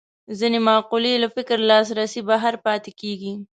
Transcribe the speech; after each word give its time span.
ځینې 0.39 0.59
مقولې 0.67 1.13
له 1.23 1.27
فکر 1.35 1.57
لاسرسي 1.69 2.21
بهر 2.29 2.53
پاتې 2.65 2.91
کېږي 3.01 3.33